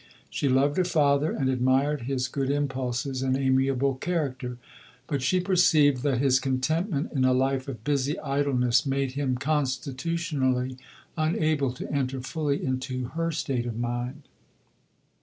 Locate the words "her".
0.77-0.83, 13.09-13.31